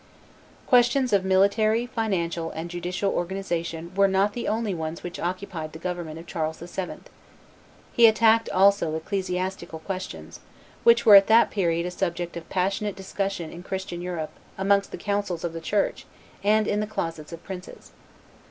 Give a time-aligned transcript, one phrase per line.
[0.65, 5.77] Questions of military, financial, and judicial organization were not the only ones which occupied the
[5.77, 6.95] government of Charles VII.
[7.93, 10.39] He attacked also ecclesiastical questions,
[10.83, 14.97] which were at that period a subject of passionate discussion in Christian Europe amongst the
[14.97, 16.07] councils of the Church
[16.43, 17.91] and in the closets of princes.